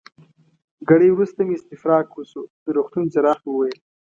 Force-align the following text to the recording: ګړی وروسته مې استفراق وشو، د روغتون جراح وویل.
ګړی 0.89 1.09
وروسته 1.11 1.39
مې 1.45 1.53
استفراق 1.57 2.07
وشو، 2.13 2.41
د 2.63 2.65
روغتون 2.77 3.03
جراح 3.13 3.39
وویل. 3.45 3.79